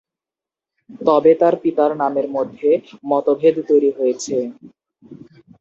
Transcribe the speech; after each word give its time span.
তবে 1.01 1.31
তার 1.41 1.55
পিতার 1.63 1.91
নামের 2.01 2.27
মধ্যে 2.35 2.69
মতভেদ 3.09 3.55
তৈরি 3.69 3.89
হয়েছে। 3.97 4.35